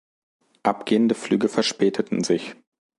[0.63, 2.55] Abgehende Flüge verspäteten sich.